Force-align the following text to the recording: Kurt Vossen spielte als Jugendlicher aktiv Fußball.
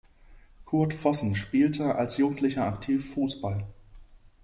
Kurt 0.65 0.95
Vossen 0.95 1.35
spielte 1.35 1.93
als 1.93 2.17
Jugendlicher 2.17 2.63
aktiv 2.65 3.07
Fußball. 3.13 3.67